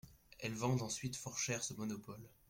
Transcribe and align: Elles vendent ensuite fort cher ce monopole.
Elles 0.39 0.55
vendent 0.55 0.81
ensuite 0.81 1.15
fort 1.15 1.37
cher 1.37 1.63
ce 1.63 1.75
monopole. 1.75 2.27